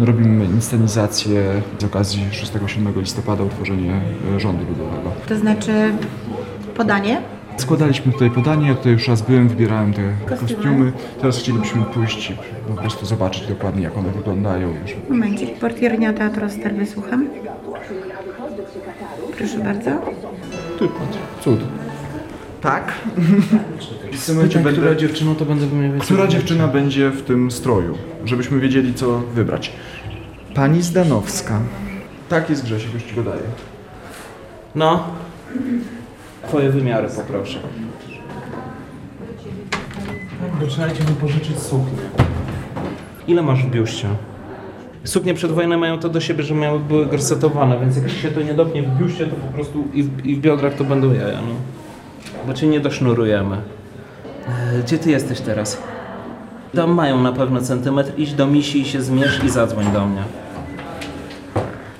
[0.00, 1.42] Robimy inscenizację
[1.78, 4.00] z okazji 6-7 listopada utworzenie
[4.36, 5.12] e, rządu ludowego.
[5.28, 5.72] To znaczy
[6.76, 7.20] podanie?
[7.56, 10.54] Składaliśmy tutaj podanie, ja tutaj już raz byłem, wybierałem te Kostiumy.
[10.54, 10.92] kostiumy.
[11.20, 12.34] Teraz chcielibyśmy pójść i
[12.68, 14.96] po prostu zobaczyć dokładnie jak one wyglądają już.
[15.08, 15.58] Momencik.
[15.58, 17.28] Portiernia Teatru Osterwy, słucham.
[19.38, 19.90] Proszę bardzo.
[20.78, 20.88] Ty,
[21.44, 21.60] cud.
[22.60, 22.92] Tak.
[24.12, 26.00] W tym momencie Pytań, będę- która dziewczyną to będę mniej więcej...
[26.00, 29.72] Która dziewczyna będzie w tym stroju, żebyśmy wiedzieli co wybrać.
[30.54, 31.60] Pani Zdanowska.
[32.28, 33.40] Tak jest Grzesiek, już ci go daję.
[34.74, 35.04] No.
[36.48, 37.58] Twoje wymiary poproszę.
[40.60, 42.02] Zaczynajcie mi pożyczyć suknię.
[43.28, 44.08] Ile masz w biuście?
[45.04, 48.54] Suknie przedwojenne mają to do siebie, że miały, były gorsetowane, więc jak się to nie
[48.54, 51.77] dopnie w biuście, to po prostu i w, i w biodrach to będą jaja, no.
[52.48, 53.56] Bo cię nie dosznurujemy.
[54.48, 55.78] E, Gdzie ty jesteś teraz?
[56.74, 58.12] Tam mają na pewno centymetr.
[58.16, 60.22] Idź do misi i się zmierz i zadzwoń do mnie.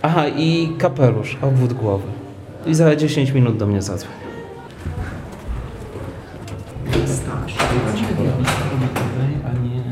[0.02, 2.08] Aha, i kapelusz, obwód głowy.
[2.66, 4.12] I za 10 minut do mnie zadzwoń.
[9.46, 9.82] a nie...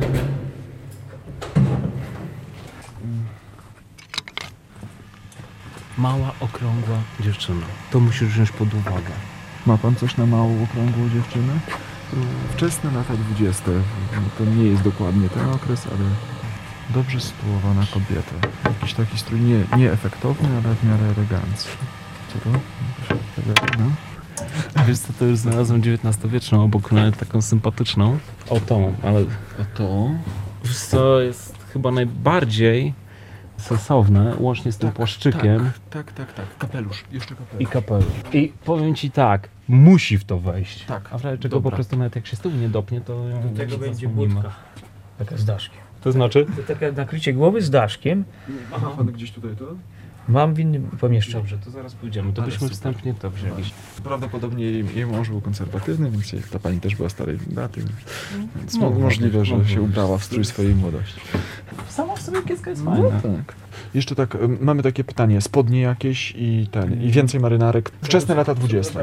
[5.98, 7.66] Mała, okrągła dziewczyna.
[7.90, 9.35] To musisz wziąć pod uwagę.
[9.66, 11.52] Ma pan coś na małą, okrągłą dziewczynę?
[12.50, 13.64] Wczesne lata 20.
[14.38, 16.04] To nie jest dokładnie ten okres, ale
[16.94, 18.48] dobrze sytuowana kobieta.
[18.64, 21.76] Jakiś taki strój nie, nieefektowny, ale w miarę elegancki.
[22.32, 22.50] Co to?
[23.78, 23.90] No.
[24.86, 28.18] Wiesz co, to już znalazłem XIX-wieczną obok nawet taką sympatyczną.
[28.48, 29.20] O tą, ale...
[29.20, 30.10] O to?
[30.64, 32.94] Wiesz co, jest chyba najbardziej
[33.56, 35.70] sensowne, łącznie z tym płaszczykiem.
[35.90, 36.58] Tak, tak, tak.
[36.58, 37.62] Kapelusz, jeszcze kapelusz.
[37.62, 38.06] I kapelusz.
[38.32, 40.84] I powiem ci tak, musi w to wejść.
[40.84, 41.08] Tak.
[41.12, 43.28] A w razie czego po prostu nawet jak się z tyłu nie dopnie, to...
[43.28, 44.52] ją Do tego będzie budka.
[45.18, 45.80] Taka z daszkiem.
[46.00, 46.46] To znaczy?
[46.56, 48.24] To takie nakrycie głowy z daszkiem.
[48.96, 49.64] Pan gdzieś tutaj to?
[50.28, 51.38] Mam w innym pomieszczeniu.
[51.38, 52.32] Dobrze, to zaraz pójdziemy.
[52.32, 52.74] To Ale byśmy super.
[52.76, 53.62] wstępnie to wzięli.
[54.04, 57.82] Prawdopodobnie jej, jej mąż był konserwatywny, więc ta pani też była starej daty.
[58.56, 61.20] Więc mo- Mogło możliwe, być, że się ubrała w strój swojej młodości.
[61.88, 63.10] Sama w sobie kieska jest No fajna.
[63.20, 63.54] tak.
[63.94, 67.90] Jeszcze tak, em, mamy takie pytanie, spodnie jakieś i ten, i więcej marynarek.
[68.02, 69.00] Wczesne lata 20.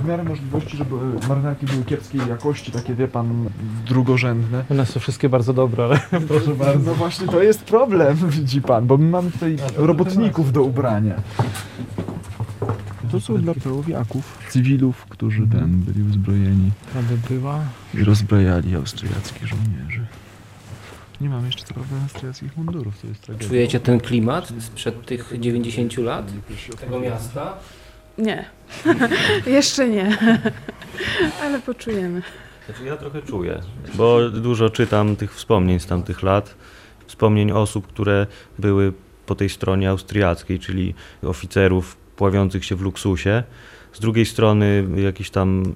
[0.00, 0.94] W miarę możliwości, żeby
[1.28, 3.48] marynarki były kiepskiej jakości, takie wie pan,
[3.86, 4.64] drugorzędne.
[4.68, 8.62] U nas to wszystkie bardzo dobre, ale Proszę bardzo, no właśnie to jest problem, widzi
[8.62, 11.14] pan, bo my mamy tutaj robotników do ubrania.
[13.12, 17.60] To są dla pełowiaków, cywilów, którzy ten byli uzbrojeni Aby była.
[17.94, 20.06] i rozbrajali austriackich żołnierzy.
[21.20, 23.48] Nie mamy jeszcze co prawda austriackich mundurów, to jest tragedia.
[23.48, 26.32] Czujecie ten klimat sprzed tych 90 lat
[26.80, 27.54] tego miasta?
[28.18, 28.44] Nie.
[29.46, 30.18] Jeszcze nie.
[31.42, 32.22] Ale poczujemy.
[32.66, 33.60] Znaczy ja trochę czuję,
[33.94, 36.54] bo dużo czytam tych wspomnień z tamtych lat,
[37.06, 38.26] wspomnień osób, które
[38.58, 38.92] były
[39.26, 43.42] po tej stronie austriackiej, czyli oficerów pławiących się w luksusie.
[43.92, 45.74] Z drugiej strony jakichś tam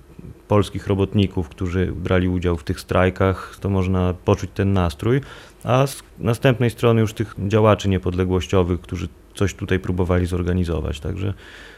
[0.48, 5.20] polskich robotników, którzy brali udział w tych strajkach, to można poczuć ten nastrój,
[5.64, 11.01] a z następnej strony już tych działaczy niepodległościowych, którzy coś tutaj próbowali zorganizować.
[11.01, 11.35] Także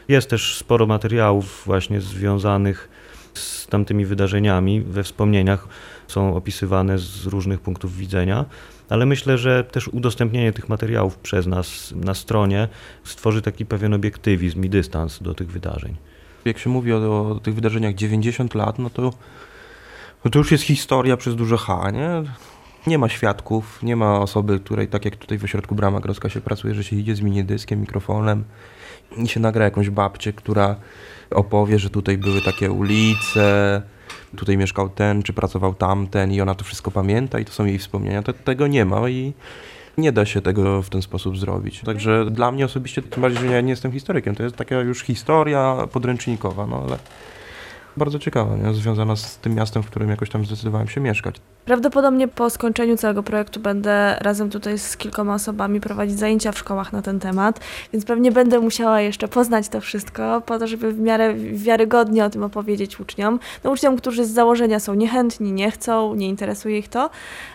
[0.07, 2.89] jest też sporo materiałów właśnie związanych
[3.33, 5.67] z tamtymi wydarzeniami we wspomnieniach
[6.07, 8.45] są opisywane z różnych punktów widzenia,
[8.89, 12.67] ale myślę, że też udostępnienie tych materiałów przez nas na stronie
[13.03, 15.95] stworzy taki pewien obiektywizm i dystans do tych wydarzeń.
[16.45, 19.13] Jak się mówi o, o tych wydarzeniach 90 lat, no to,
[20.25, 22.23] no to już jest historia przez duże H, nie?
[22.87, 26.41] Nie ma świadków, nie ma osoby, której tak jak tutaj w ośrodku Brama Grodzka się
[26.41, 28.43] pracuje, że się idzie z minidyskiem, mikrofonem
[29.17, 30.75] i się nagra jakąś babcię, która
[31.31, 33.81] opowie, że tutaj były takie ulice,
[34.35, 37.79] tutaj mieszkał ten, czy pracował tamten i ona to wszystko pamięta i to są jej
[37.79, 38.23] wspomnienia.
[38.23, 39.33] To, tego nie ma i
[39.97, 41.81] nie da się tego w ten sposób zrobić.
[41.81, 45.03] Także dla mnie osobiście, tym bardziej, że ja nie jestem historykiem, to jest taka już
[45.03, 46.97] historia podręcznikowa, no ale
[47.97, 48.73] bardzo ciekawa, nie?
[48.73, 51.35] związana z tym miastem, w którym jakoś tam zdecydowałem się mieszkać.
[51.65, 56.93] Prawdopodobnie po skończeniu całego projektu będę razem tutaj z kilkoma osobami prowadzić zajęcia w szkołach
[56.93, 57.59] na ten temat,
[57.93, 62.29] więc pewnie będę musiała jeszcze poznać to wszystko, po to, żeby w miarę wiarygodnie o
[62.29, 63.39] tym opowiedzieć uczniom.
[63.63, 67.09] No uczniom, którzy z założenia są niechętni, nie chcą, nie interesuje ich to,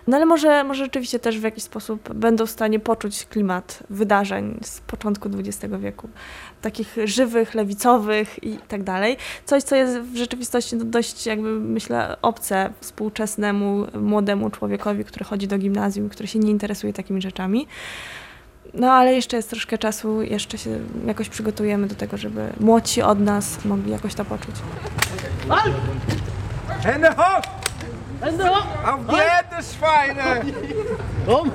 [0.06, 4.58] no ale może, może rzeczywiście też w jakiś sposób będą w stanie poczuć klimat wydarzeń
[4.62, 6.08] z początku XX wieku.
[6.62, 9.16] Takich żywych, lewicowych i tak dalej.
[9.44, 15.58] Coś, co jest w rzeczywistości dość jakby myślę obce współczesnemu młodemu człowiekowi, który chodzi do
[15.58, 17.66] gimnazjum, który się nie interesuje takimi rzeczami.
[18.74, 23.20] No ale jeszcze jest troszkę czasu, jeszcze się jakoś przygotujemy do tego, żeby młodsi od
[23.20, 24.54] nas mogli jakoś to poczuć.
[26.82, 27.42] Hände hoch!
[28.20, 28.66] Hände hoch!
[28.84, 30.42] Auf die Erde, Schweine!
[31.26, 31.50] Komm!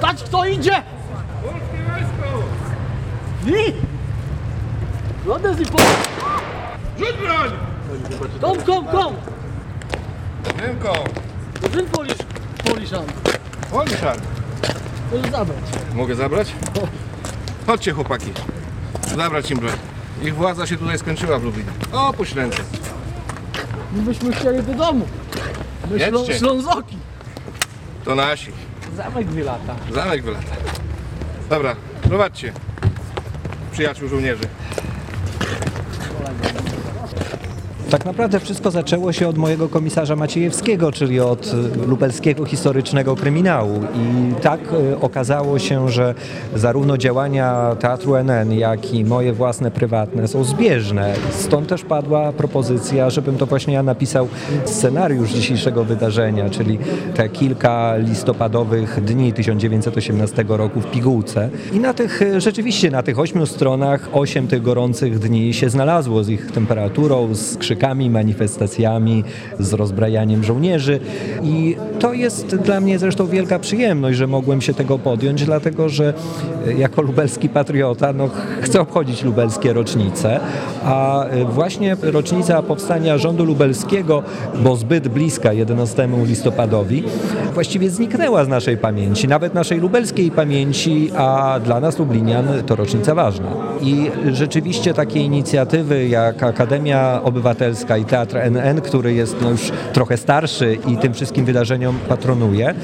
[0.00, 0.82] Patrz kto idzie!
[3.46, 3.72] I!
[5.26, 5.78] Lodez i po...
[6.98, 7.50] Rzuć broń!
[8.40, 9.14] Kom, kom, kom!
[10.58, 10.92] Rynką!
[11.62, 12.18] To ten polisz,
[12.64, 13.04] poliszan.
[13.70, 14.16] Poliszan!
[15.12, 15.58] Możesz zabrać.
[15.94, 16.52] Mogę zabrać?
[17.66, 18.32] Chodźcie chłopaki.
[19.16, 19.72] Zabrać im broń.
[20.22, 21.70] Ich władza się tutaj skończyła w Lublinie.
[21.92, 22.58] Opuść ręce.
[23.92, 25.06] My byśmy chcieli do domu.
[25.90, 26.38] My ślą, Jedźcie.
[26.38, 26.96] ślązoki.
[28.04, 28.52] To nasi.
[28.96, 29.76] Zamek dwie lata.
[29.92, 30.56] Zamek wylata.
[31.50, 32.52] Dobra, prowadźcie.
[33.72, 34.44] Przyjaciół żołnierzy.
[37.90, 43.80] Tak naprawdę wszystko zaczęło się od mojego komisarza Maciejewskiego, czyli od y, lubelskiego historycznego kryminału.
[43.94, 44.60] I tak
[44.92, 46.14] y, okazało się, że
[46.54, 51.14] zarówno działania Teatru NN, jak i moje własne prywatne są zbieżne.
[51.30, 54.28] Stąd też padła propozycja, żebym to właśnie ja napisał
[54.64, 56.78] scenariusz dzisiejszego wydarzenia, czyli
[57.14, 61.50] te kilka listopadowych dni 1918 roku w pigułce.
[61.72, 66.24] I na tych, y, rzeczywiście na tych ośmiu stronach, osiem tych gorących dni się znalazło
[66.24, 69.24] z ich temperaturą, z krzykami, manifestacjami,
[69.58, 71.00] z rozbrajaniem żołnierzy.
[71.42, 76.14] I to jest dla mnie zresztą wielka przyjemność, że mogłem się tego podjąć, dlatego że
[76.68, 78.28] y, jako lubelski patriota no,
[78.60, 80.40] chcę obchodzić lubelskie rocznice,
[80.84, 84.22] a y, właśnie rocznica powstania rządu lubelskiego,
[84.62, 87.02] bo zbyt bliska 11 listopadowi,
[87.54, 93.14] właściwie zniknęła z naszej pamięci, nawet naszej lubelskiej pamięci, a dla nas Lublinian to rocznica
[93.14, 93.48] ważna.
[93.82, 97.65] I rzeczywiście takie inicjatywy jak Akademia Obywatelska
[98.00, 102.74] i Teatr NN, który jest no już trochę starszy i tym wszystkim wydarzeniom patronuje,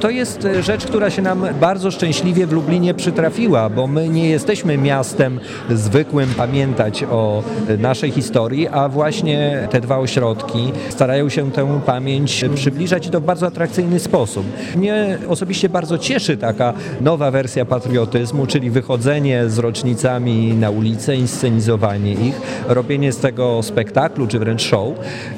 [0.00, 4.28] to jest e, rzecz, która się nam bardzo szczęśliwie w Lublinie przytrafiła, bo my nie
[4.28, 11.50] jesteśmy miastem zwykłym pamiętać o e, naszej historii, a właśnie te dwa ośrodki starają się
[11.52, 14.46] tę pamięć przybliżać i to w bardzo atrakcyjny sposób.
[14.76, 22.12] Mnie osobiście bardzo cieszy taka nowa wersja patriotyzmu, czyli wychodzenie z rocznicami na ulicę, inscenizowanie
[22.12, 24.88] ich, robienie z tego spektaklu czy wręcz show,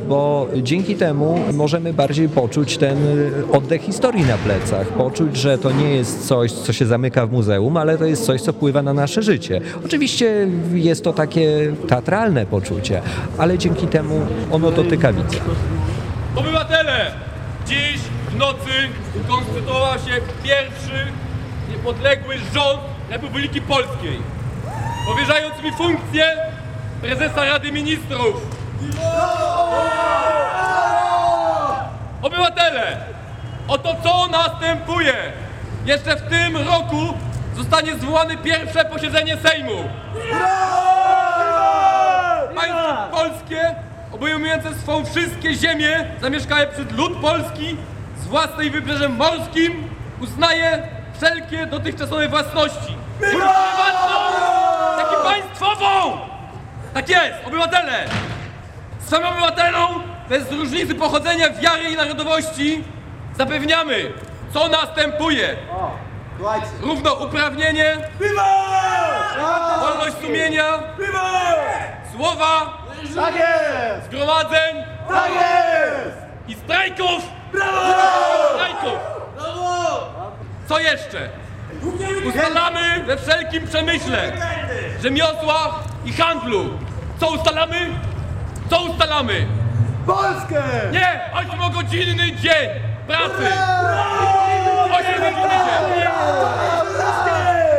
[0.09, 2.99] bo dzięki temu możemy bardziej poczuć ten
[3.53, 7.77] oddech historii na plecach, poczuć, że to nie jest coś, co się zamyka w muzeum,
[7.77, 9.61] ale to jest coś, co wpływa na nasze życie.
[9.85, 13.03] Oczywiście jest to takie teatralne poczucie,
[13.39, 15.39] ale dzięki temu ono dotyka widza.
[16.37, 17.11] Obywatele!
[17.67, 18.01] Dziś
[18.31, 18.71] w nocy
[19.25, 21.07] ukonstytuował się pierwszy
[21.71, 24.19] niepodległy rząd Republiki Polskiej,
[25.07, 26.25] powierzając mi funkcję
[27.03, 28.60] prezesa Rady Ministrów.
[32.23, 32.97] Obywatele!
[33.69, 35.15] Oto co następuje!
[35.85, 37.15] Jeszcze w tym roku
[37.57, 39.89] zostanie zwołane pierwsze posiedzenie Sejmu.
[42.55, 43.75] Państwo polskie,
[44.13, 47.77] obejmujące swą wszystkie ziemie zamieszkałe przez lud polski
[48.19, 49.89] z własnej wybrzeżem morskim,
[50.21, 52.97] uznaje wszelkie dotychczasowe własności.
[53.19, 54.21] Prywatną,
[55.13, 56.19] i państwową!
[56.95, 58.05] Tak jest, obywatele!
[59.11, 62.85] Swym obywatelom, bez różnicy pochodzenia, wiary i narodowości,
[63.39, 64.13] zapewniamy,
[64.55, 65.57] co następuje.
[66.81, 67.97] Równouprawnienie,
[69.81, 70.65] wolność sumienia,
[72.17, 72.79] słowa,
[73.15, 73.35] Tak
[74.05, 74.77] zgromadzeń
[75.09, 75.31] Tak
[76.49, 77.23] i strajków!
[78.55, 78.99] Strajków!
[80.69, 81.29] Co jeszcze?
[82.29, 84.33] Ustalamy we wszelkim przemyśle,
[85.03, 86.71] rzemiosłach i handlu.
[87.21, 87.91] Co ustalamy?
[88.71, 89.47] Co ustalamy?
[90.07, 90.63] Polskę!
[90.93, 91.21] Nie!
[91.35, 92.69] Ośmiogodzinny dzień
[93.07, 93.53] pracy!
[94.85, 95.71] Ośmiogodzinny dzień!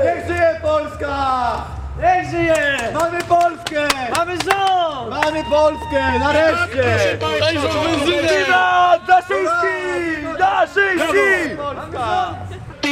[0.06, 1.54] Niech żyje Polska!
[2.02, 2.78] Niech żyje!
[2.94, 3.88] Mamy Polskę!
[4.18, 5.10] Mamy rząd!
[5.10, 6.20] Mamy Polskę!
[6.20, 7.18] Nareszcie!
[8.22, 10.38] Wiwat Daszyński!
[10.40, 11.58] Daszyński!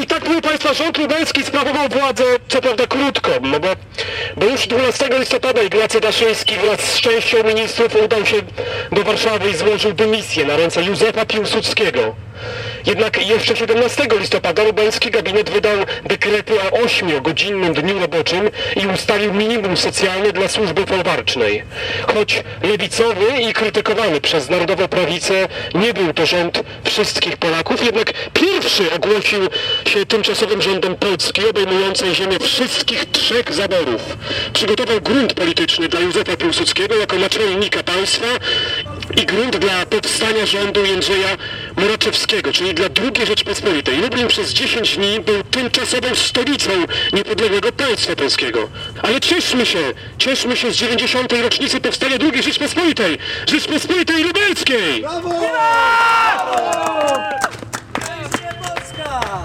[0.02, 3.68] I tak, proszę Państwa, rząd lubelski sprawował władzę, co prawda krótko, no bo,
[4.38, 8.36] bo już 12 listopada Ignacy Daszyński wraz z częścią ministrów udał się
[8.92, 12.16] do Warszawy i złożył dymisję na ręce Józefa Piłsudskiego.
[12.86, 19.78] Jednak jeszcze 17 listopada lubelski gabinet wydał dekrety o 8-godzinnym dniu roboczym i ustalił minimum
[19.78, 21.64] socjalne dla służby folwarcznej.
[22.14, 28.94] Choć lewicowy i krytykowany przez narodową prawicę nie był to rząd wszystkich Polaków, jednak pierwszy
[28.94, 29.40] ogłosił
[29.88, 34.18] się tymczasowym rządem Polski obejmującej ziemię wszystkich trzech zaborów.
[34.54, 38.28] Przygotował grunt polityczny dla Józefa Piłsudskiego jako naczelnika państwa
[39.18, 41.28] i grunt dla powstania rządu Jędrzeja
[41.78, 43.98] Moraczewskiego, czyli dla II Rzeczpospolitej.
[43.98, 46.70] Lublin przez 10 dni był tymczasową stolicą
[47.14, 48.70] niepodległego państwa polskiego.
[49.04, 49.80] Ale cieszmy się,
[50.18, 51.34] cieszmy się z 90.
[51.34, 55.06] rocznicy powstania II Rzeczpospolitej, Rzeczpospolitej Lubelskiej!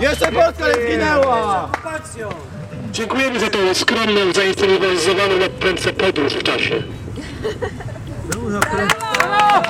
[0.00, 1.70] Jeszcze Polska nie zginęła!
[2.92, 4.32] Dziękujemy za tą skromną,
[5.38, 6.82] na prędce podróż w czasie.
[8.28, 9.62] Brawo!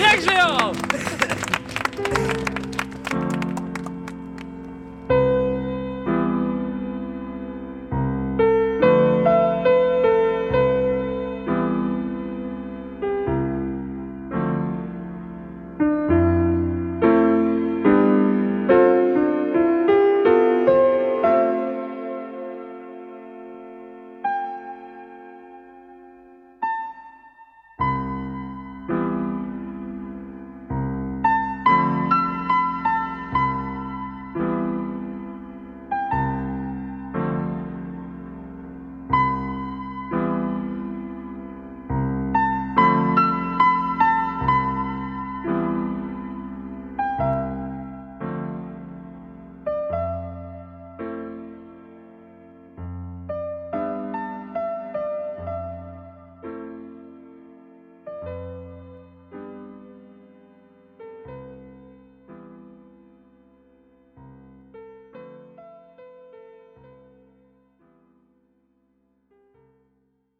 [0.00, 0.72] Niech żyją!